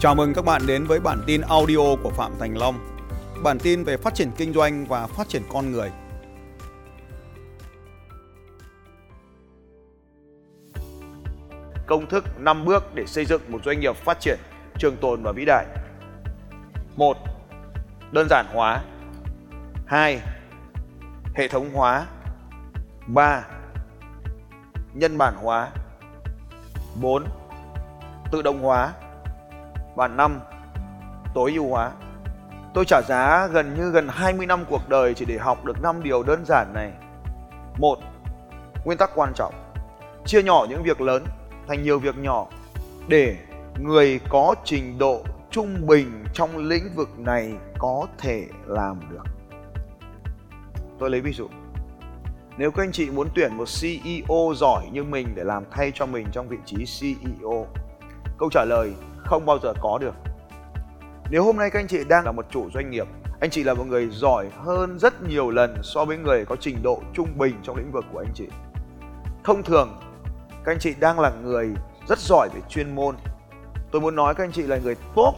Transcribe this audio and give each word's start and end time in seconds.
Chào 0.00 0.14
mừng 0.14 0.34
các 0.34 0.44
bạn 0.44 0.62
đến 0.66 0.84
với 0.84 1.00
bản 1.00 1.22
tin 1.26 1.40
audio 1.40 1.96
của 2.02 2.10
Phạm 2.10 2.32
Thành 2.38 2.58
Long. 2.58 2.78
Bản 3.42 3.58
tin 3.58 3.84
về 3.84 3.96
phát 3.96 4.14
triển 4.14 4.30
kinh 4.36 4.52
doanh 4.52 4.86
và 4.86 5.06
phát 5.06 5.28
triển 5.28 5.42
con 5.52 5.72
người. 5.72 5.90
Công 11.86 12.06
thức 12.10 12.24
5 12.38 12.64
bước 12.64 12.94
để 12.94 13.06
xây 13.06 13.24
dựng 13.24 13.42
một 13.48 13.58
doanh 13.64 13.80
nghiệp 13.80 13.96
phát 13.96 14.20
triển, 14.20 14.38
trường 14.78 14.96
tồn 14.96 15.22
và 15.22 15.32
vĩ 15.32 15.44
đại. 15.44 15.66
1. 16.96 17.16
Đơn 18.12 18.26
giản 18.30 18.46
hóa. 18.52 18.82
2. 19.86 20.20
Hệ 21.34 21.48
thống 21.48 21.70
hóa. 21.74 22.06
3. 23.06 23.44
Nhân 24.94 25.18
bản 25.18 25.34
hóa. 25.36 25.70
4. 27.00 27.24
Tự 28.32 28.42
động 28.42 28.62
hóa 28.62 28.92
và 29.98 30.08
năm 30.08 30.40
tối 31.34 31.52
ưu 31.52 31.68
hóa. 31.68 31.92
Tôi 32.74 32.84
trả 32.84 33.00
giá 33.08 33.46
gần 33.46 33.74
như 33.74 33.90
gần 33.90 34.08
20 34.10 34.46
năm 34.46 34.64
cuộc 34.68 34.88
đời 34.88 35.14
chỉ 35.14 35.24
để 35.24 35.38
học 35.38 35.64
được 35.64 35.82
5 35.82 36.02
điều 36.02 36.22
đơn 36.22 36.44
giản 36.46 36.72
này. 36.74 36.92
Một, 37.78 37.98
nguyên 38.84 38.98
tắc 38.98 39.10
quan 39.14 39.32
trọng. 39.34 39.54
Chia 40.26 40.42
nhỏ 40.42 40.66
những 40.68 40.82
việc 40.82 41.00
lớn 41.00 41.24
thành 41.68 41.82
nhiều 41.82 41.98
việc 41.98 42.18
nhỏ 42.18 42.46
để 43.08 43.36
người 43.80 44.20
có 44.28 44.54
trình 44.64 44.98
độ 44.98 45.22
trung 45.50 45.86
bình 45.86 46.24
trong 46.32 46.56
lĩnh 46.56 46.94
vực 46.94 47.18
này 47.18 47.52
có 47.78 48.06
thể 48.18 48.46
làm 48.66 49.00
được. 49.10 49.24
Tôi 50.98 51.10
lấy 51.10 51.20
ví 51.20 51.32
dụ. 51.32 51.48
Nếu 52.58 52.70
các 52.70 52.82
anh 52.82 52.92
chị 52.92 53.10
muốn 53.10 53.28
tuyển 53.34 53.56
một 53.56 53.68
CEO 53.80 54.52
giỏi 54.56 54.86
như 54.92 55.04
mình 55.04 55.28
để 55.34 55.44
làm 55.44 55.64
thay 55.70 55.92
cho 55.94 56.06
mình 56.06 56.26
trong 56.32 56.48
vị 56.48 56.56
trí 56.64 56.76
CEO, 57.00 57.66
câu 58.38 58.48
trả 58.52 58.64
lời 58.64 58.92
không 59.28 59.46
bao 59.46 59.58
giờ 59.62 59.72
có 59.80 59.98
được. 59.98 60.14
Nếu 61.30 61.44
hôm 61.44 61.56
nay 61.56 61.70
các 61.70 61.80
anh 61.80 61.88
chị 61.88 62.04
đang 62.08 62.24
là 62.24 62.32
một 62.32 62.46
chủ 62.50 62.70
doanh 62.74 62.90
nghiệp, 62.90 63.06
anh 63.40 63.50
chị 63.50 63.64
là 63.64 63.74
một 63.74 63.86
người 63.86 64.08
giỏi 64.10 64.46
hơn 64.58 64.98
rất 64.98 65.22
nhiều 65.22 65.50
lần 65.50 65.76
so 65.82 66.04
với 66.04 66.16
người 66.16 66.44
có 66.44 66.56
trình 66.60 66.82
độ 66.82 67.02
trung 67.14 67.28
bình 67.38 67.54
trong 67.62 67.76
lĩnh 67.76 67.92
vực 67.92 68.04
của 68.12 68.18
anh 68.18 68.32
chị. 68.34 68.48
Thông 69.44 69.62
thường, 69.62 70.00
các 70.64 70.72
anh 70.72 70.78
chị 70.78 70.94
đang 71.00 71.20
là 71.20 71.32
người 71.42 71.68
rất 72.08 72.18
giỏi 72.18 72.48
về 72.54 72.60
chuyên 72.68 72.94
môn. 72.94 73.16
Tôi 73.90 74.00
muốn 74.00 74.16
nói 74.16 74.34
các 74.34 74.44
anh 74.44 74.52
chị 74.52 74.62
là 74.62 74.76
người 74.76 74.96
tốt 75.14 75.34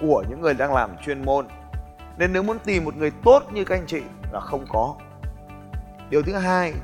của 0.00 0.24
những 0.28 0.40
người 0.40 0.54
đang 0.54 0.74
làm 0.74 0.90
chuyên 1.04 1.24
môn. 1.24 1.46
Nên 2.18 2.32
nếu 2.32 2.42
muốn 2.42 2.58
tìm 2.58 2.84
một 2.84 2.96
người 2.96 3.10
tốt 3.24 3.42
như 3.52 3.64
các 3.64 3.74
anh 3.74 3.86
chị 3.86 4.02
là 4.32 4.40
không 4.40 4.64
có. 4.68 4.94
Điều 6.10 6.22
thứ 6.22 6.32
hai, 6.32 6.74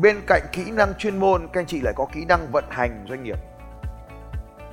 bên 0.00 0.20
cạnh 0.26 0.42
kỹ 0.52 0.70
năng 0.70 0.94
chuyên 0.94 1.18
môn, 1.18 1.48
các 1.52 1.60
anh 1.60 1.66
chị 1.66 1.80
lại 1.80 1.94
có 1.96 2.06
kỹ 2.12 2.24
năng 2.24 2.52
vận 2.52 2.64
hành 2.70 3.06
doanh 3.08 3.22
nghiệp 3.22 3.38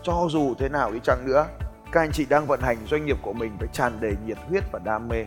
cho 0.04 0.28
dù 0.30 0.54
thế 0.60 0.70
nào 0.70 0.92
đi 0.92 1.00
chăng 1.04 1.26
nữa, 1.26 1.48
các 1.92 2.02
anh 2.02 2.12
chị 2.12 2.26
đang 2.30 2.46
vận 2.46 2.62
hành 2.62 2.78
doanh 2.88 3.06
nghiệp 3.06 3.18
của 3.22 3.34
mình 3.34 3.56
phải 3.60 3.68
tràn 3.74 3.98
đầy 4.02 4.16
nhiệt 4.26 4.38
huyết 4.50 4.64
và 4.72 4.80
đam 4.84 5.08
mê. 5.08 5.26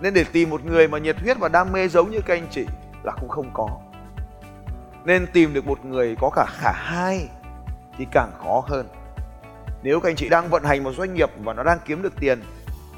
Nên 0.00 0.14
để 0.14 0.24
tìm 0.32 0.50
một 0.50 0.64
người 0.64 0.88
mà 0.88 0.98
nhiệt 0.98 1.20
huyết 1.20 1.38
và 1.38 1.48
đam 1.48 1.72
mê 1.72 1.88
giống 1.88 2.10
như 2.10 2.20
các 2.26 2.34
anh 2.34 2.46
chị 2.50 2.66
là 3.02 3.12
cũng 3.20 3.28
không 3.28 3.50
có. 3.52 3.68
Nên 5.04 5.26
tìm 5.32 5.54
được 5.54 5.66
một 5.66 5.84
người 5.84 6.16
có 6.20 6.30
cả 6.36 6.46
cả 6.62 6.72
hai 6.76 7.28
thì 7.98 8.06
càng 8.12 8.30
khó 8.38 8.64
hơn. 8.66 8.86
Nếu 9.82 10.00
các 10.00 10.08
anh 10.08 10.16
chị 10.16 10.28
đang 10.28 10.48
vận 10.48 10.64
hành 10.64 10.84
một 10.84 10.92
doanh 10.92 11.14
nghiệp 11.14 11.30
và 11.44 11.52
nó 11.52 11.62
đang 11.62 11.78
kiếm 11.84 12.02
được 12.02 12.12
tiền, 12.20 12.42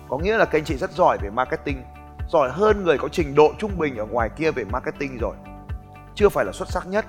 có 0.08 0.18
nghĩa 0.18 0.36
là 0.36 0.44
các 0.44 0.58
anh 0.58 0.64
chị 0.64 0.76
rất 0.76 0.92
giỏi 0.92 1.18
về 1.22 1.30
marketing, 1.30 1.82
giỏi 2.28 2.50
hơn 2.52 2.84
người 2.84 2.98
có 2.98 3.08
trình 3.08 3.34
độ 3.34 3.52
trung 3.58 3.78
bình 3.78 3.96
ở 3.96 4.06
ngoài 4.06 4.30
kia 4.36 4.50
về 4.50 4.64
marketing 4.64 5.18
rồi. 5.18 5.34
Chưa 6.14 6.28
phải 6.28 6.44
là 6.44 6.52
xuất 6.52 6.68
sắc 6.68 6.86
nhất, 6.86 7.06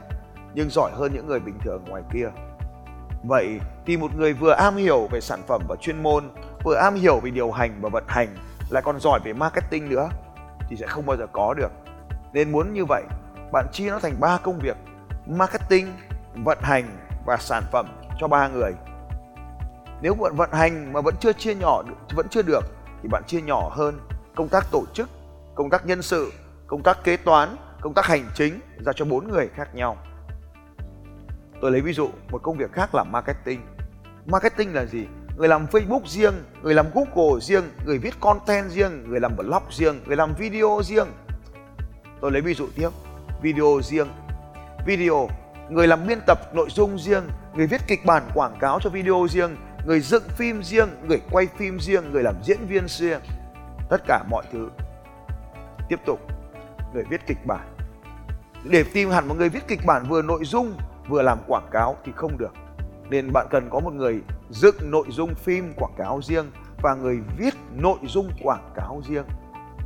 nhưng 0.53 0.69
giỏi 0.69 0.92
hơn 0.94 1.12
những 1.13 1.28
người 1.28 1.40
bình 1.40 1.59
thường 1.63 1.86
ở 1.86 1.90
ngoài 1.90 2.03
kia. 2.13 2.30
Vậy 3.24 3.60
thì 3.86 3.98
một 3.98 4.16
người 4.16 4.34
vừa 4.34 4.52
am 4.52 4.76
hiểu 4.76 5.08
về 5.12 5.22
sản 5.22 5.42
phẩm 5.48 5.62
và 5.68 5.76
chuyên 5.76 6.04
môn, 6.04 6.30
vừa 6.64 6.76
am 6.76 6.96
hiểu 6.96 7.20
về 7.20 7.32
điều 7.32 7.52
hành 7.52 7.82
và 7.82 7.90
vận 7.90 8.04
hành, 8.08 8.36
lại 8.70 8.84
còn 8.84 9.00
giỏi 9.00 9.20
về 9.24 9.34
marketing 9.34 9.90
nữa 9.90 10.10
thì 10.70 10.76
sẽ 10.76 10.88
không 10.88 11.06
bao 11.06 11.18
giờ 11.18 11.28
có 11.32 11.54
được. 11.54 11.72
Nên 12.34 12.52
muốn 12.52 12.74
như 12.74 12.86
vậy, 12.86 13.04
bạn 13.52 13.66
chia 13.72 13.90
nó 13.90 14.00
thành 14.00 14.20
ba 14.20 14.38
công 14.38 14.60
việc: 14.60 14.78
marketing, 15.26 15.94
vận 16.36 16.58
hành 16.62 16.98
và 17.26 17.38
sản 17.38 17.64
phẩm 17.72 17.88
cho 18.20 18.28
ba 18.28 18.48
người. 18.48 18.72
Nếu 20.02 20.14
bạn 20.14 20.36
vận 20.36 20.52
hành 20.52 20.94
mà 20.94 21.02
vẫn 21.02 21.16
chưa 21.20 21.34
chia 21.34 21.56
nhỏ 21.56 21.84
vẫn 22.16 22.28
chưa 22.30 22.42
được 22.42 22.64
thì 23.02 23.10
bạn 23.10 23.24
chia 23.28 23.42
nhỏ 23.42 23.70
hơn 23.74 24.00
công 24.36 24.50
tác 24.50 24.72
tổ 24.72 24.84
chức, 24.94 25.10
công 25.56 25.70
tác 25.70 25.86
nhân 25.86 26.02
sự, 26.02 26.32
công 26.68 26.84
tác 26.84 27.04
kế 27.04 27.18
toán, 27.18 27.56
công 27.82 27.94
tác 27.94 28.06
hành 28.06 28.26
chính 28.34 28.60
ra 28.86 28.94
cho 28.96 29.06
bốn 29.06 29.28
người 29.28 29.50
khác 29.56 29.76
nhau 29.76 29.98
tôi 31.63 31.72
lấy 31.72 31.81
ví 31.81 31.94
dụ 31.94 32.09
một 32.31 32.44
công 32.44 32.57
việc 32.57 32.72
khác 32.72 32.96
là 32.96 33.03
marketing. 33.03 33.62
Marketing 34.25 34.74
là 34.74 34.85
gì? 34.85 35.06
Người 35.38 35.47
làm 35.47 35.66
facebook 35.66 36.01
riêng, 36.06 36.34
người 36.63 36.74
làm 36.74 36.85
google 36.94 37.40
riêng, 37.41 37.63
người 37.85 37.97
viết 37.97 38.19
content 38.19 38.69
riêng, 38.69 39.09
người 39.09 39.19
làm 39.19 39.35
blog 39.38 39.63
riêng, 39.72 40.00
người 40.06 40.16
làm 40.16 40.34
video 40.34 40.81
riêng. 40.84 41.07
Tôi 42.22 42.31
lấy 42.31 42.41
ví 42.41 42.53
dụ 42.53 42.68
tiếp. 42.75 42.90
Video 43.41 43.79
riêng. 43.84 44.07
Video. 44.85 45.29
Người 45.69 45.88
làm 45.88 46.07
biên 46.07 46.19
tập 46.28 46.56
nội 46.56 46.68
dung 46.69 47.00
riêng, 47.00 47.24
người 47.56 47.68
viết 47.68 47.81
kịch 47.88 48.06
bản 48.06 48.24
quảng 48.34 48.57
cáo 48.59 48.80
cho 48.80 48.90
video 48.90 49.28
riêng, 49.30 49.56
người 49.85 50.00
dựng 50.00 50.24
phim 50.38 50.63
riêng, 50.63 50.90
người 51.07 51.22
quay 51.31 51.47
phim 51.57 51.80
riêng, 51.80 52.12
người 52.12 52.24
làm 52.24 52.35
diễn 52.44 52.59
viên 52.68 52.88
riêng. 52.88 53.19
Tất 53.90 54.01
cả 54.07 54.24
mọi 54.30 54.44
thứ. 54.51 54.69
Tiếp 55.90 56.00
tục. 56.06 56.19
Người 56.94 57.03
viết 57.09 57.22
kịch 57.28 57.45
bản. 57.45 57.75
Để 58.63 58.84
tìm 58.94 59.09
hẳn 59.09 59.28
một 59.28 59.35
người 59.38 59.50
viết 59.50 59.68
kịch 59.68 59.85
bản 59.85 60.06
vừa 60.09 60.22
nội 60.22 60.45
dung 60.45 60.78
vừa 61.08 61.22
làm 61.22 61.38
quảng 61.47 61.68
cáo 61.72 61.96
thì 62.06 62.12
không 62.16 62.38
được. 62.38 62.53
Nên 63.09 63.31
bạn 63.34 63.47
cần 63.50 63.69
có 63.69 63.80
một 63.80 63.94
người 63.94 64.22
dựng 64.50 64.75
nội 64.91 65.06
dung 65.09 65.34
phim 65.36 65.74
quảng 65.75 65.94
cáo 65.97 66.19
riêng 66.24 66.46
và 66.81 66.96
người 66.96 67.19
viết 67.38 67.53
nội 67.75 67.97
dung 68.03 68.30
quảng 68.44 68.72
cáo 68.75 69.02
riêng. 69.08 69.25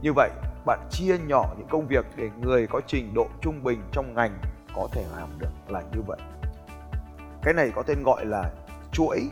Như 0.02 0.14
vậy, 0.14 0.30
bạn 0.66 0.80
chia 0.90 1.18
nhỏ 1.18 1.54
những 1.58 1.68
công 1.70 1.88
việc 1.88 2.06
để 2.16 2.30
người 2.42 2.68
có 2.68 2.82
trình 2.88 3.14
độ 3.14 3.28
trung 3.42 3.64
bình 3.64 3.82
trong 3.92 4.14
ngành 4.14 4.38
có 4.76 4.88
thể 4.92 5.06
làm 5.18 5.30
được 5.40 5.50
là 5.68 5.82
như 5.82 6.02
vậy. 6.08 6.20
Cái 7.42 7.54
này 7.54 7.72
có 7.76 7.84
tên 7.84 8.04
gọi 8.04 8.26
là 8.26 8.52
chuỗi 8.92 9.30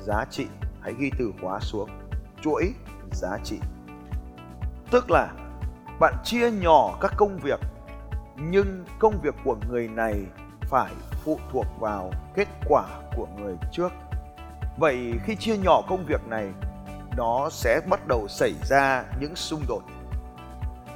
giá 0.00 0.24
trị. 0.30 0.46
Hãy 0.80 0.94
ghi 0.98 1.10
từ 1.18 1.32
khóa 1.42 1.60
xuống. 1.60 1.90
Chuỗi 2.42 2.72
giá 3.12 3.38
trị. 3.44 3.58
Tức 4.90 5.10
là 5.10 5.32
bạn 6.00 6.14
chia 6.24 6.50
nhỏ 6.50 6.98
các 7.00 7.12
công 7.16 7.38
việc, 7.38 7.60
nhưng 8.36 8.84
công 8.98 9.20
việc 9.22 9.34
của 9.44 9.56
người 9.68 9.88
này 9.88 10.24
phải 10.68 10.92
phụ 11.24 11.38
thuộc 11.52 11.66
vào 11.80 12.10
kết 12.34 12.48
quả 12.68 12.84
của 13.16 13.26
người 13.36 13.56
trước. 13.72 13.92
Vậy 14.76 15.12
khi 15.24 15.36
chia 15.36 15.56
nhỏ 15.56 15.82
công 15.88 16.04
việc 16.06 16.26
này, 16.26 16.48
nó 17.16 17.48
sẽ 17.50 17.80
bắt 17.88 18.06
đầu 18.06 18.28
xảy 18.28 18.54
ra 18.64 19.04
những 19.20 19.36
xung 19.36 19.60
đột. 19.68 19.82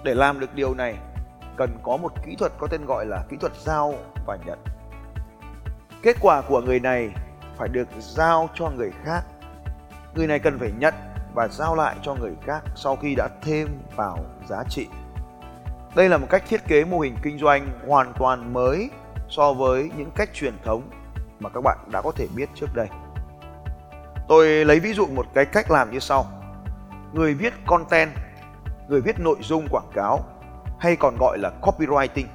Để 0.05 0.15
làm 0.15 0.41
được 0.41 0.55
điều 0.55 0.75
này, 0.75 0.97
cần 1.57 1.79
có 1.83 1.97
một 1.97 2.13
kỹ 2.27 2.37
thuật 2.37 2.53
có 2.59 2.67
tên 2.67 2.85
gọi 2.85 3.07
là 3.07 3.23
kỹ 3.29 3.37
thuật 3.41 3.53
giao 3.57 3.95
và 4.27 4.39
nhận. 4.47 4.59
Kết 6.03 6.17
quả 6.21 6.43
của 6.49 6.61
người 6.61 6.81
này 6.81 7.11
phải 7.57 7.69
được 7.69 7.89
giao 7.99 8.49
cho 8.55 8.71
người 8.71 8.93
khác. 9.05 9.23
Người 10.15 10.27
này 10.27 10.39
cần 10.39 10.59
phải 10.59 10.73
nhận 10.79 10.95
và 11.35 11.49
giao 11.49 11.77
lại 11.77 11.97
cho 12.03 12.15
người 12.15 12.33
khác 12.47 12.63
sau 12.77 12.97
khi 12.97 13.15
đã 13.15 13.29
thêm 13.43 13.69
vào 13.97 14.19
giá 14.49 14.65
trị. 14.69 14.87
Đây 15.95 16.09
là 16.09 16.19
một 16.19 16.27
cách 16.31 16.43
thiết 16.49 16.65
kế 16.67 16.85
mô 16.85 17.01
hình 17.01 17.17
kinh 17.23 17.39
doanh 17.39 17.69
hoàn 17.87 18.13
toàn 18.19 18.53
mới 18.53 18.91
so 19.31 19.53
với 19.53 19.91
những 19.97 20.11
cách 20.11 20.31
truyền 20.35 20.55
thống 20.65 20.83
mà 21.41 21.51
các 21.51 21.61
bạn 21.65 21.79
đã 21.93 22.03
có 22.03 22.13
thể 22.13 22.27
biết 22.37 22.49
trước 22.55 22.75
đây. 22.75 22.89
Tôi 24.29 24.65
lấy 24.65 24.81
ví 24.81 24.93
dụ 24.93 25.07
một 25.07 25.27
cái 25.35 25.45
cách 25.45 25.71
làm 25.71 25.91
như 25.91 25.99
sau. 25.99 26.27
Người 27.13 27.35
viết 27.35 27.53
content, 27.67 28.11
người 28.89 29.01
viết 29.01 29.21
nội 29.21 29.37
dung 29.41 29.69
quảng 29.71 29.91
cáo 29.95 30.25
hay 30.79 30.97
còn 30.97 31.17
gọi 31.21 31.39
là 31.39 31.51
copywriting. 31.63 32.27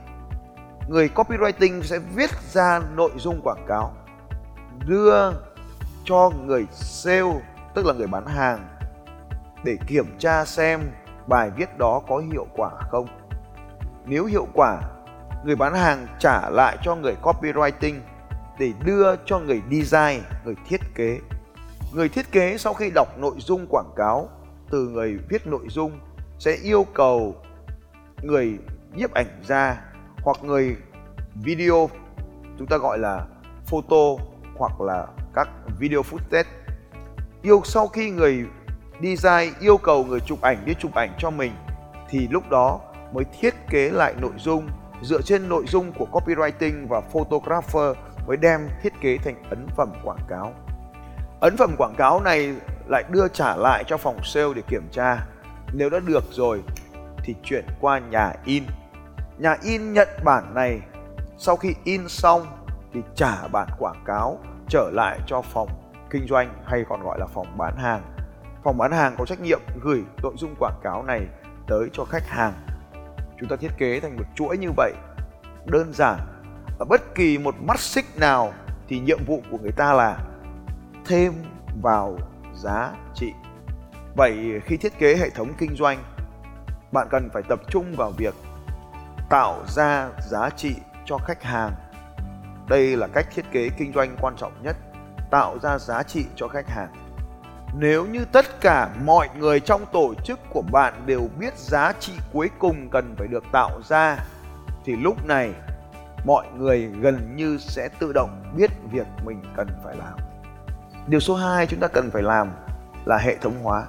Người 0.88 1.09
copywriting 1.15 1.81
sẽ 1.81 2.00
viết 2.15 2.30
ra 2.51 2.81
nội 2.95 3.12
dung 3.15 3.42
quảng 3.44 3.65
cáo 3.68 3.94
đưa 4.88 5.31
cho 6.03 6.31
người 6.45 6.65
sale 6.71 7.42
tức 7.74 7.86
là 7.86 7.94
người 7.94 8.07
bán 8.07 8.25
hàng 8.25 8.68
để 9.63 9.77
kiểm 9.88 10.15
tra 10.19 10.45
xem 10.45 10.81
bài 11.27 11.51
viết 11.56 11.77
đó 11.77 12.01
có 12.07 12.18
hiệu 12.18 12.47
quả 12.56 12.71
không. 12.92 13.07
Nếu 14.06 14.25
hiệu 14.25 14.47
quả 14.53 14.81
người 15.45 15.56
bán 15.56 15.74
hàng 15.74 16.07
trả 16.19 16.50
lại 16.50 16.77
cho 16.83 16.95
người 16.95 17.15
copywriting 17.21 18.00
để 18.59 18.74
đưa 18.86 19.15
cho 19.25 19.39
người 19.39 19.62
design, 19.71 20.21
người 20.45 20.56
thiết 20.68 20.81
kế. 20.95 21.19
Người 21.94 22.09
thiết 22.09 22.31
kế 22.31 22.57
sau 22.57 22.74
khi 22.74 22.92
đọc 22.95 23.07
nội 23.18 23.36
dung 23.38 23.68
quảng 23.69 23.94
cáo 23.95 24.30
từ 24.69 24.88
người 24.88 25.18
viết 25.30 25.47
nội 25.47 25.65
dung 25.69 26.00
sẽ 26.39 26.57
yêu 26.63 26.86
cầu 26.94 27.36
người 28.21 28.57
nhiếp 28.95 29.13
ảnh 29.13 29.42
ra 29.47 29.81
hoặc 30.24 30.38
người 30.44 30.75
video 31.36 31.89
chúng 32.57 32.68
ta 32.68 32.77
gọi 32.77 33.00
là 33.00 33.25
photo 33.65 34.24
hoặc 34.57 34.81
là 34.81 35.07
các 35.33 35.50
video 35.80 36.01
footage 36.01 36.44
yêu 37.42 37.62
sau 37.65 37.88
khi 37.88 38.09
người 38.09 38.45
design 39.01 39.53
yêu 39.59 39.77
cầu 39.77 40.06
người 40.06 40.19
chụp 40.19 40.42
ảnh 40.42 40.65
đi 40.65 40.74
chụp 40.80 40.94
ảnh 40.94 41.15
cho 41.18 41.30
mình 41.30 41.51
thì 42.09 42.27
lúc 42.27 42.50
đó 42.50 42.80
mới 43.13 43.24
thiết 43.39 43.53
kế 43.69 43.89
lại 43.89 44.13
nội 44.21 44.33
dung 44.38 44.69
dựa 45.01 45.21
trên 45.21 45.50
nội 45.50 45.65
dung 45.68 45.92
của 45.92 46.07
copywriting 46.12 46.88
và 46.88 47.01
photographer 47.01 47.97
mới 48.27 48.38
đem 48.38 48.69
thiết 48.81 48.94
kế 49.01 49.18
thành 49.18 49.44
ấn 49.50 49.68
phẩm 49.77 49.94
quảng 50.03 50.25
cáo. 50.27 50.53
Ấn 51.39 51.57
phẩm 51.57 51.75
quảng 51.77 51.95
cáo 51.97 52.21
này 52.21 52.56
lại 52.88 53.03
đưa 53.09 53.27
trả 53.27 53.56
lại 53.56 53.83
cho 53.88 53.97
phòng 53.97 54.19
sale 54.24 54.53
để 54.56 54.62
kiểm 54.68 54.88
tra. 54.92 55.25
Nếu 55.74 55.89
đã 55.89 56.00
được 56.00 56.24
rồi 56.31 56.63
thì 57.24 57.36
chuyển 57.44 57.65
qua 57.81 58.00
nhà 58.00 58.33
in. 58.45 58.63
Nhà 59.38 59.57
in 59.63 59.94
nhận 59.94 60.07
bản 60.24 60.53
này, 60.53 60.80
sau 61.38 61.56
khi 61.56 61.74
in 61.83 62.07
xong 62.07 62.45
thì 62.94 63.00
trả 63.15 63.47
bản 63.51 63.68
quảng 63.80 64.03
cáo 64.06 64.39
trở 64.69 64.89
lại 64.94 65.19
cho 65.27 65.42
phòng 65.42 65.69
kinh 66.09 66.27
doanh 66.27 66.53
hay 66.65 66.86
còn 66.89 67.03
gọi 67.03 67.19
là 67.19 67.25
phòng 67.25 67.57
bán 67.57 67.77
hàng. 67.77 68.01
Phòng 68.63 68.77
bán 68.77 68.92
hàng 68.92 69.15
có 69.18 69.25
trách 69.25 69.42
nhiệm 69.42 69.59
gửi 69.81 70.03
nội 70.24 70.33
dung 70.38 70.56
quảng 70.59 70.80
cáo 70.83 71.03
này 71.03 71.21
tới 71.68 71.89
cho 71.94 72.06
khách 72.06 72.27
hàng. 72.27 72.53
Chúng 73.39 73.49
ta 73.49 73.55
thiết 73.55 73.71
kế 73.77 73.99
thành 73.99 74.15
một 74.15 74.23
chuỗi 74.35 74.57
như 74.57 74.71
vậy, 74.77 74.93
đơn 75.65 75.93
giản. 75.93 76.19
Ở 76.79 76.85
bất 76.85 77.15
kỳ 77.15 77.37
một 77.37 77.55
mắt 77.61 77.79
xích 77.79 78.05
nào 78.17 78.53
thì 78.87 78.99
nhiệm 78.99 79.25
vụ 79.25 79.41
của 79.51 79.57
người 79.57 79.71
ta 79.71 79.93
là 79.93 80.19
thêm 81.05 81.33
vào 81.81 82.17
giá 82.55 82.91
trị. 83.13 83.33
Vậy 84.15 84.61
khi 84.65 84.77
thiết 84.77 84.99
kế 84.99 85.15
hệ 85.15 85.29
thống 85.29 85.53
kinh 85.57 85.75
doanh, 85.75 86.03
bạn 86.91 87.07
cần 87.11 87.29
phải 87.33 87.43
tập 87.49 87.59
trung 87.69 87.95
vào 87.97 88.11
việc 88.11 88.35
tạo 89.29 89.63
ra 89.67 90.09
giá 90.29 90.49
trị 90.49 90.75
cho 91.05 91.17
khách 91.17 91.43
hàng. 91.43 91.71
Đây 92.69 92.97
là 92.97 93.07
cách 93.07 93.25
thiết 93.35 93.45
kế 93.51 93.69
kinh 93.77 93.93
doanh 93.93 94.15
quan 94.21 94.35
trọng 94.37 94.63
nhất, 94.63 94.75
tạo 95.31 95.59
ra 95.59 95.77
giá 95.77 96.03
trị 96.03 96.25
cho 96.35 96.47
khách 96.47 96.69
hàng. 96.69 97.05
Nếu 97.77 98.06
như 98.06 98.25
tất 98.25 98.62
cả 98.62 98.89
mọi 99.04 99.30
người 99.38 99.60
trong 99.60 99.86
tổ 99.94 100.13
chức 100.24 100.39
của 100.50 100.62
bạn 100.62 100.94
đều 101.06 101.30
biết 101.39 101.57
giá 101.57 101.94
trị 102.00 102.13
cuối 102.33 102.50
cùng 102.60 102.89
cần 102.89 103.16
phải 103.18 103.27
được 103.27 103.44
tạo 103.51 103.81
ra 103.83 104.18
thì 104.86 104.95
lúc 104.95 105.27
này 105.27 105.51
mọi 106.25 106.45
người 106.57 106.92
gần 107.01 107.36
như 107.36 107.57
sẽ 107.57 107.89
tự 108.00 108.13
động 108.13 108.54
biết 108.56 108.72
việc 108.92 109.07
mình 109.25 109.42
cần 109.56 109.68
phải 109.83 109.95
làm. 109.95 110.13
Điều 111.07 111.19
số 111.19 111.36
2 111.36 111.68
chúng 111.68 111.80
ta 111.80 111.88
cần 111.88 112.12
phải 112.12 112.24
làm 112.24 112.51
là 113.06 113.18
hệ 113.18 113.36
thống 113.36 113.63
hóa. 113.63 113.86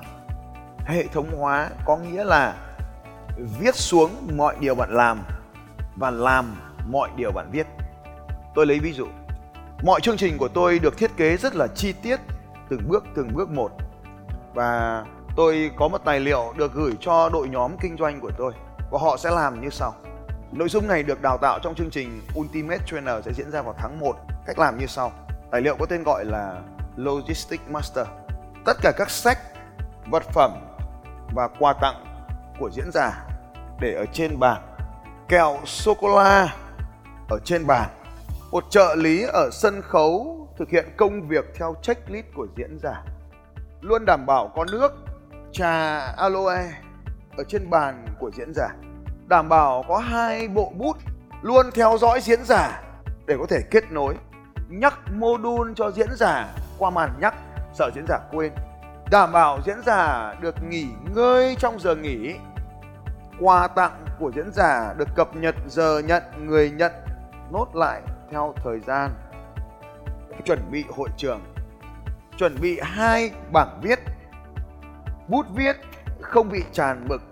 Hệ 0.86 1.06
thống 1.06 1.30
hóa 1.36 1.70
có 1.84 1.96
nghĩa 1.96 2.24
là 2.24 2.54
viết 3.60 3.74
xuống 3.74 4.10
mọi 4.36 4.56
điều 4.60 4.74
bạn 4.74 4.90
làm 4.90 5.22
và 5.96 6.10
làm 6.10 6.56
mọi 6.90 7.10
điều 7.16 7.32
bạn 7.32 7.50
viết. 7.52 7.66
Tôi 8.54 8.66
lấy 8.66 8.78
ví 8.78 8.92
dụ. 8.92 9.06
Mọi 9.82 10.00
chương 10.00 10.16
trình 10.16 10.38
của 10.38 10.48
tôi 10.48 10.78
được 10.78 10.98
thiết 10.98 11.16
kế 11.16 11.36
rất 11.36 11.54
là 11.54 11.66
chi 11.74 11.92
tiết, 11.92 12.20
từng 12.68 12.88
bước 12.88 13.04
từng 13.14 13.28
bước 13.34 13.50
một. 13.50 13.70
Và 14.54 15.04
tôi 15.36 15.70
có 15.76 15.88
một 15.88 15.98
tài 16.04 16.20
liệu 16.20 16.54
được 16.56 16.72
gửi 16.74 16.92
cho 17.00 17.28
đội 17.28 17.48
nhóm 17.48 17.76
kinh 17.80 17.96
doanh 17.96 18.20
của 18.20 18.30
tôi 18.38 18.52
và 18.90 18.98
họ 18.98 19.16
sẽ 19.16 19.30
làm 19.30 19.60
như 19.60 19.70
sau. 19.70 19.94
Nội 20.52 20.68
dung 20.68 20.88
này 20.88 21.02
được 21.02 21.22
đào 21.22 21.38
tạo 21.38 21.58
trong 21.62 21.74
chương 21.74 21.90
trình 21.90 22.20
Ultimate 22.38 22.84
Trainer 22.86 23.24
sẽ 23.24 23.32
diễn 23.32 23.50
ra 23.50 23.62
vào 23.62 23.74
tháng 23.78 24.00
1. 24.00 24.16
Cách 24.46 24.58
làm 24.58 24.78
như 24.78 24.86
sau. 24.86 25.12
Tài 25.50 25.60
liệu 25.60 25.76
có 25.78 25.86
tên 25.86 26.02
gọi 26.02 26.24
là 26.24 26.62
Logistics 26.96 27.70
Master. 27.70 28.06
Tất 28.64 28.76
cả 28.82 28.92
các 28.96 29.10
sách, 29.10 29.38
vật 30.10 30.22
phẩm 30.32 30.50
và 31.34 31.48
quà 31.58 31.72
tặng 31.72 32.04
của 32.58 32.70
diễn 32.70 32.90
giả 32.92 33.26
để 33.80 33.94
ở 33.94 34.06
trên 34.12 34.38
bàn. 34.38 34.62
Kẹo 35.28 35.58
sô 35.64 35.94
cô 36.00 36.16
la 36.16 36.54
ở 37.28 37.38
trên 37.44 37.66
bàn. 37.66 37.88
Một 38.50 38.64
trợ 38.70 38.94
lý 38.94 39.22
ở 39.22 39.50
sân 39.52 39.82
khấu 39.82 40.45
thực 40.58 40.70
hiện 40.70 40.84
công 40.96 41.28
việc 41.28 41.44
theo 41.54 41.74
checklist 41.82 42.26
của 42.34 42.46
diễn 42.56 42.78
giả. 42.82 43.02
Luôn 43.80 44.04
đảm 44.06 44.26
bảo 44.26 44.52
có 44.56 44.64
nước, 44.72 44.92
trà 45.52 45.98
aloe 45.98 46.72
ở 47.36 47.44
trên 47.48 47.70
bàn 47.70 48.06
của 48.18 48.30
diễn 48.30 48.54
giả. 48.54 48.68
Đảm 49.26 49.48
bảo 49.48 49.84
có 49.88 49.98
hai 49.98 50.48
bộ 50.48 50.72
bút 50.76 50.96
luôn 51.42 51.66
theo 51.74 51.98
dõi 51.98 52.20
diễn 52.20 52.44
giả 52.44 52.82
để 53.26 53.36
có 53.38 53.46
thể 53.48 53.60
kết 53.70 53.92
nối 53.92 54.14
nhắc 54.68 54.94
module 55.12 55.72
cho 55.76 55.90
diễn 55.90 56.08
giả 56.16 56.48
qua 56.78 56.90
màn 56.90 57.10
nhắc 57.20 57.34
sợ 57.74 57.90
diễn 57.94 58.04
giả 58.08 58.18
quên 58.32 58.52
đảm 59.10 59.32
bảo 59.32 59.58
diễn 59.66 59.76
giả 59.86 60.34
được 60.40 60.54
nghỉ 60.62 60.86
ngơi 61.14 61.56
trong 61.58 61.80
giờ 61.80 61.94
nghỉ 61.94 62.34
quà 63.40 63.68
tặng 63.68 64.04
của 64.18 64.32
diễn 64.34 64.52
giả 64.52 64.94
được 64.96 65.08
cập 65.16 65.36
nhật 65.36 65.54
giờ 65.66 65.98
nhận 65.98 66.22
người 66.46 66.70
nhận 66.70 66.92
nốt 67.50 67.66
lại 67.74 68.02
theo 68.30 68.54
thời 68.64 68.80
gian 68.80 69.10
chuẩn 70.44 70.70
bị 70.70 70.84
hội 70.88 71.08
trường. 71.16 71.40
Chuẩn 72.38 72.56
bị 72.60 72.80
hai 72.82 73.30
bảng 73.52 73.80
viết, 73.82 73.98
bút 75.28 75.46
viết 75.54 75.76
không 76.20 76.48
bị 76.48 76.62
tràn 76.72 77.08
mực. 77.08 77.22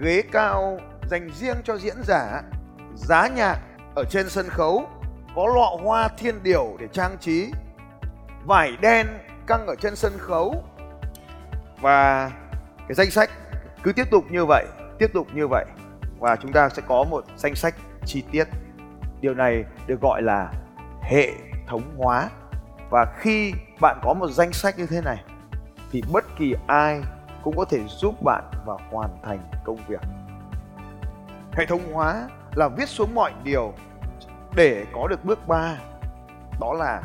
Ghế 0.00 0.22
cao 0.32 0.78
dành 1.10 1.30
riêng 1.30 1.56
cho 1.64 1.78
diễn 1.78 1.96
giả. 2.02 2.42
Giá 2.94 3.28
nhạc 3.28 3.58
ở 3.94 4.04
trên 4.04 4.28
sân 4.28 4.48
khấu. 4.48 4.88
Có 5.36 5.46
lọ 5.46 5.76
hoa 5.82 6.08
thiên 6.08 6.42
điều 6.42 6.76
để 6.80 6.86
trang 6.92 7.16
trí. 7.20 7.52
Vải 8.44 8.76
đen 8.80 9.06
căng 9.46 9.66
ở 9.66 9.74
trên 9.74 9.96
sân 9.96 10.12
khấu. 10.18 10.64
Và 11.80 12.30
cái 12.88 12.94
danh 12.94 13.10
sách 13.10 13.30
cứ 13.82 13.92
tiếp 13.92 14.10
tục 14.10 14.24
như 14.30 14.44
vậy, 14.46 14.66
tiếp 14.98 15.10
tục 15.14 15.26
như 15.34 15.48
vậy. 15.48 15.64
Và 16.18 16.36
chúng 16.36 16.52
ta 16.52 16.68
sẽ 16.68 16.82
có 16.88 17.04
một 17.04 17.24
danh 17.36 17.54
sách 17.54 17.74
chi 18.06 18.24
tiết. 18.32 18.48
Điều 19.20 19.34
này 19.34 19.64
được 19.86 20.00
gọi 20.00 20.22
là 20.22 20.52
hệ 21.02 21.28
thống 21.72 21.82
hóa. 21.98 22.30
Và 22.90 23.06
khi 23.18 23.52
bạn 23.80 24.00
có 24.02 24.14
một 24.14 24.28
danh 24.30 24.52
sách 24.52 24.78
như 24.78 24.86
thế 24.86 25.00
này, 25.00 25.24
thì 25.90 26.02
bất 26.12 26.24
kỳ 26.38 26.54
ai 26.66 27.00
cũng 27.42 27.56
có 27.56 27.64
thể 27.64 27.80
giúp 27.88 28.22
bạn 28.22 28.44
và 28.66 28.74
hoàn 28.90 29.10
thành 29.22 29.38
công 29.64 29.78
việc. 29.88 30.00
Hệ 31.52 31.66
thống 31.66 31.92
hóa 31.92 32.28
là 32.54 32.68
viết 32.68 32.88
xuống 32.88 33.14
mọi 33.14 33.32
điều 33.44 33.72
để 34.54 34.86
có 34.92 35.08
được 35.08 35.24
bước 35.24 35.48
3 35.48 35.76
đó 36.60 36.72
là 36.72 37.02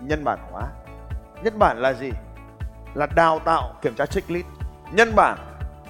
nhân 0.00 0.24
bản 0.24 0.38
hóa. 0.52 0.62
Nhân 1.42 1.58
bản 1.58 1.78
là 1.78 1.92
gì? 1.92 2.10
Là 2.94 3.06
đào 3.06 3.38
tạo 3.38 3.74
kiểm 3.82 3.94
tra 3.94 4.06
checklist. 4.06 4.46
Nhân 4.92 5.14
bản 5.16 5.38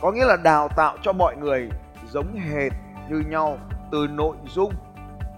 có 0.00 0.12
nghĩa 0.12 0.24
là 0.24 0.36
đào 0.36 0.68
tạo 0.68 0.96
cho 1.02 1.12
mọi 1.12 1.36
người 1.36 1.70
giống 2.08 2.36
hệt 2.36 2.72
như 3.08 3.22
nhau 3.28 3.58
từ 3.92 4.06
nội 4.10 4.36
dung 4.46 4.74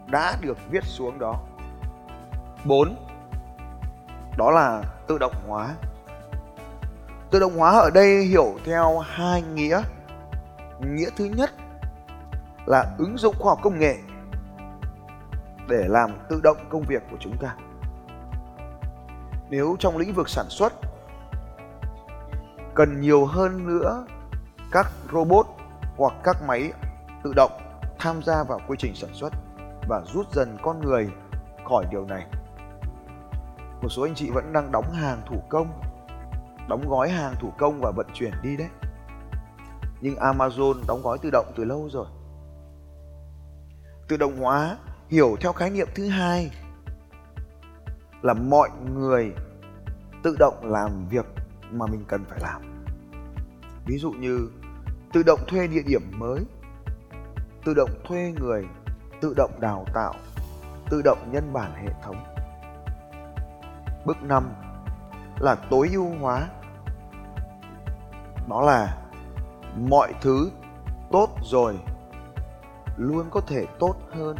đã 0.06 0.37
được 0.40 0.58
viết 0.70 0.84
xuống 0.84 1.19
đó. 1.19 1.40
4 2.64 2.97
đó 4.36 4.51
là 4.51 4.82
tự 5.06 5.19
động 5.19 5.34
hóa. 5.48 5.75
Tự 7.31 7.41
động 7.41 7.58
hóa 7.58 7.70
ở 7.70 7.91
đây 7.91 8.25
hiểu 8.25 8.55
theo 8.65 8.98
hai 8.98 9.43
nghĩa. 9.43 9.82
Nghĩa 10.81 11.08
thứ 11.17 11.25
nhất 11.25 11.51
là 12.67 12.94
ứng 12.98 13.19
dụng 13.19 13.34
khoa 13.39 13.51
học 13.51 13.58
công 13.63 13.79
nghệ 13.79 13.96
để 15.69 15.84
làm 15.89 16.10
tự 16.29 16.41
động 16.41 16.56
công 16.69 16.82
việc 16.82 17.03
của 17.10 17.17
chúng 17.20 17.36
ta. 17.36 17.56
Nếu 19.51 19.77
trong 19.79 19.96
lĩnh 19.96 20.15
vực 20.15 20.29
sản 20.29 20.46
xuất 20.48 20.72
cần 22.75 23.01
nhiều 23.01 23.25
hơn 23.27 23.67
nữa 23.67 24.06
các 24.72 24.86
robot 25.13 25.46
hoặc 25.96 26.13
các 26.25 26.36
máy 26.46 26.72
tự 27.25 27.32
động 27.34 27.53
tham 27.98 28.22
gia 28.22 28.44
vào 28.44 28.60
quy 28.69 28.77
trình 28.79 28.94
sản 28.94 29.10
xuất 29.13 29.32
và 29.89 30.03
rút 30.15 30.32
dần 30.32 30.56
con 30.63 30.81
người 30.81 31.10
khỏi 31.69 31.86
điều 31.91 32.06
này 32.06 32.27
một 33.82 33.89
số 33.89 34.03
anh 34.03 34.15
chị 34.15 34.31
vẫn 34.31 34.53
đang 34.53 34.72
đóng 34.72 34.93
hàng 34.93 35.22
thủ 35.27 35.43
công, 35.48 35.81
đóng 36.69 36.89
gói 36.89 37.08
hàng 37.10 37.34
thủ 37.41 37.53
công 37.58 37.81
và 37.81 37.91
vận 37.91 38.06
chuyển 38.15 38.32
đi 38.43 38.56
đấy. 38.56 38.69
Nhưng 40.01 40.15
amazon 40.15 40.74
đóng 40.89 41.03
gói 41.03 41.19
tự 41.22 41.31
động 41.31 41.46
từ 41.56 41.65
lâu 41.65 41.89
rồi. 41.91 42.06
Tự 44.08 44.17
động 44.17 44.36
hóa, 44.36 44.77
hiểu 45.08 45.36
theo 45.41 45.53
khái 45.53 45.70
niệm 45.70 45.89
thứ 45.94 46.08
hai 46.08 46.51
là 48.22 48.34
mọi 48.34 48.70
người 48.94 49.32
tự 50.22 50.36
động 50.39 50.55
làm 50.62 51.08
việc 51.08 51.27
mà 51.70 51.86
mình 51.86 52.05
cần 52.08 52.24
phải 52.29 52.39
làm. 52.43 52.84
Ví 53.86 53.98
dụ 53.98 54.12
như 54.12 54.51
tự 55.12 55.22
động 55.22 55.41
thuê 55.46 55.67
địa 55.67 55.82
điểm 55.86 56.03
mới, 56.19 56.44
tự 57.65 57.74
động 57.74 57.91
thuê 58.05 58.34
người, 58.41 58.67
tự 59.20 59.34
động 59.36 59.60
đào 59.60 59.86
tạo, 59.94 60.15
tự 60.91 61.03
động 61.03 61.19
nhân 61.32 61.53
bản 61.53 61.72
hệ 61.74 61.93
thống 62.05 62.31
bước 64.05 64.23
5 64.23 64.55
là 65.41 65.55
tối 65.55 65.91
ưu 65.93 66.09
hóa. 66.21 66.49
Đó 68.49 68.61
là 68.61 68.99
mọi 69.77 70.15
thứ 70.21 70.51
tốt 71.13 71.29
rồi 71.43 71.79
luôn 72.97 73.27
có 73.31 73.41
thể 73.41 73.67
tốt 73.79 73.94
hơn. 74.11 74.37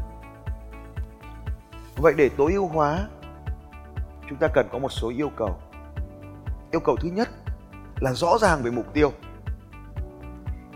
Vậy 1.97 2.14
để 2.16 2.31
tối 2.37 2.52
ưu 2.52 2.69
hóa, 2.69 3.09
chúng 4.28 4.38
ta 4.38 4.49
cần 4.54 4.69
có 4.73 4.78
một 4.78 4.92
số 4.92 5.09
yêu 5.09 5.31
cầu. 5.37 5.59
Yêu 6.71 6.81
cầu 6.81 6.97
thứ 7.00 7.09
nhất 7.09 7.28
là 8.00 8.12
rõ 8.12 8.38
ràng 8.40 8.62
về 8.62 8.71
mục 8.71 8.87
tiêu. 8.95 9.12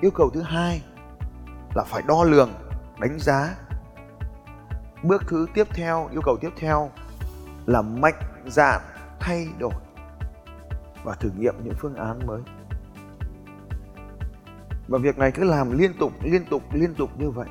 Yêu 0.00 0.11
cầu 0.11 0.31
thứ 0.31 0.43
hai 0.43 0.83
là 1.75 1.85
phải 1.87 2.02
đo 2.07 2.25
lường, 2.25 2.50
đánh 3.00 3.19
giá. 3.19 3.55
Bước 5.02 5.23
thứ 5.28 5.47
tiếp 5.55 5.66
theo, 5.75 6.09
yêu 6.12 6.21
cầu 6.25 6.37
tiếp 6.40 6.50
theo 6.57 6.90
là 7.66 7.82
mạnh 7.82 8.20
dạn, 8.46 8.80
thay 9.20 9.49
đổi 9.58 9.73
và 11.04 11.14
thử 11.14 11.30
nghiệm 11.38 11.54
những 11.64 11.75
phương 11.78 11.94
án 11.94 12.26
mới 12.26 12.42
và 14.88 14.99
việc 14.99 15.18
này 15.18 15.32
cứ 15.32 15.44
làm 15.44 15.78
liên 15.78 15.92
tục 15.99 16.12
liên 16.23 16.44
tục 16.50 16.62
liên 16.73 16.94
tục 16.94 17.11
như 17.18 17.30
vậy 17.30 17.49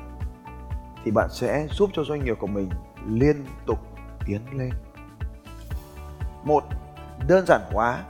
thì 1.04 1.10
bạn 1.10 1.28
sẽ 1.30 1.66
giúp 1.70 1.90
cho 1.92 2.04
doanh 2.04 2.24
nghiệp 2.24 2.36
của 2.40 2.46
mình 2.46 2.70
liên 3.06 3.46
tục 3.66 3.78
tiến 4.26 4.40
lên 4.52 4.70
một, 6.46 6.64
đơn 7.28 7.44
giản 7.46 7.60
hóa, 7.72 8.04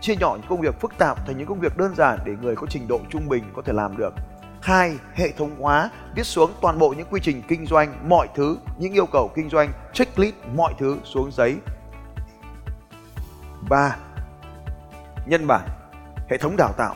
chia 0.00 0.16
nhỏ 0.16 0.36
những 0.36 0.48
công 0.48 0.60
việc 0.60 0.80
phức 0.80 0.98
tạp 0.98 1.26
thành 1.26 1.38
những 1.38 1.46
công 1.46 1.60
việc 1.60 1.76
đơn 1.76 1.94
giản 1.94 2.18
để 2.24 2.32
người 2.42 2.56
có 2.56 2.66
trình 2.70 2.88
độ 2.88 3.00
trung 3.10 3.28
bình 3.28 3.44
có 3.56 3.62
thể 3.62 3.72
làm 3.72 3.96
được. 3.96 4.14
Hai, 4.62 4.98
hệ 5.14 5.32
thống 5.32 5.56
hóa, 5.60 5.90
viết 6.14 6.22
xuống 6.22 6.50
toàn 6.60 6.78
bộ 6.78 6.94
những 6.96 7.06
quy 7.10 7.20
trình 7.22 7.42
kinh 7.48 7.66
doanh, 7.66 8.08
mọi 8.08 8.28
thứ, 8.34 8.58
những 8.78 8.92
yêu 8.92 9.06
cầu 9.06 9.30
kinh 9.34 9.50
doanh, 9.50 9.72
checklist 9.92 10.34
mọi 10.54 10.74
thứ 10.78 10.98
xuống 11.04 11.30
giấy. 11.32 11.56
Ba, 13.68 13.96
nhân 15.26 15.46
bản, 15.46 15.68
hệ 16.30 16.38
thống 16.38 16.56
đào 16.56 16.72
tạo. 16.76 16.94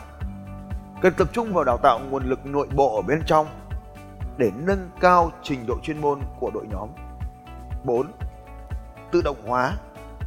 Cần 1.03 1.15
tập 1.15 1.29
trung 1.33 1.53
vào 1.53 1.65
đào 1.65 1.79
tạo 1.83 2.01
nguồn 2.11 2.29
lực 2.29 2.47
nội 2.47 2.69
bộ 2.75 2.97
ở 2.97 3.03
bên 3.03 3.23
trong 3.27 3.47
để 4.39 4.51
nâng 4.57 4.91
cao 5.01 5.33
trình 5.43 5.67
độ 5.67 5.75
chuyên 5.83 6.01
môn 6.01 6.21
của 6.41 6.51
đội 6.55 6.67
nhóm. 6.71 6.89
4. 7.85 8.13
Tự 9.13 9.23
động 9.23 9.37
hóa, 9.47 9.73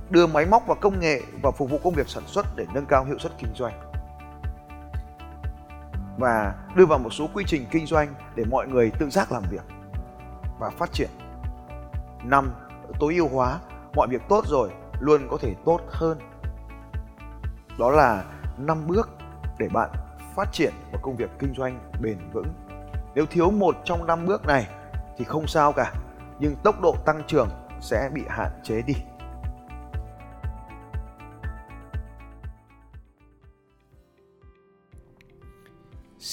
đưa 0.10 0.28
máy 0.28 0.46
móc 0.46 0.68
và 0.68 0.76
công 0.76 1.00
nghệ 1.00 1.22
vào 1.42 1.52
phục 1.52 1.70
vụ 1.70 1.80
công 1.84 1.94
việc 1.94 2.10
sản 2.10 2.24
xuất 2.28 2.46
để 2.56 2.66
nâng 2.74 2.86
cao 2.86 3.06
hiệu 3.06 3.20
suất 3.20 3.32
kinh 3.38 3.52
doanh. 3.56 3.89
Và 6.20 6.56
đưa 6.76 6.86
vào 6.86 7.00
một 7.00 7.10
số 7.10 7.28
quy 7.34 7.44
trình 7.48 7.66
kinh 7.72 7.86
doanh 7.86 8.14
để 8.36 8.44
mọi 8.46 8.68
người 8.68 8.92
tự 9.00 9.10
giác 9.10 9.32
làm 9.32 9.44
việc 9.50 9.64
và 10.60 10.70
phát 10.70 10.94
triển. 10.94 11.10
năm 12.24 12.52
Tối 13.00 13.16
ưu 13.16 13.28
hóa, 13.28 13.60
mọi 13.96 14.08
việc 14.08 14.22
tốt 14.30 14.46
rồi 14.48 14.70
luôn 15.00 15.28
có 15.32 15.38
thể 15.42 15.56
tốt 15.66 15.82
hơn. 15.88 16.20
Đó 17.80 17.92
là 17.92 18.24
năm 18.58 18.88
bước 18.88 19.10
để 19.58 19.70
bạn 19.74 19.90
phát 20.36 20.50
triển 20.52 20.74
một 20.92 21.00
công 21.02 21.16
việc 21.16 21.30
kinh 21.40 21.54
doanh 21.58 21.80
bền 22.02 22.18
vững. 22.34 22.54
Nếu 23.16 23.26
thiếu 23.26 23.52
một 23.52 23.76
trong 23.86 24.08
năm 24.08 24.26
bước 24.26 24.46
này 24.46 24.68
thì 25.18 25.26
không 25.26 25.48
sao 25.48 25.74
cả, 25.74 25.94
nhưng 26.40 26.56
tốc 26.64 26.82
độ 26.82 26.96
tăng 27.06 27.24
trưởng 27.28 27.50
sẽ 27.82 28.10
bị 28.14 28.24
hạn 28.30 28.52
chế 28.64 28.82
đi. 28.82 28.96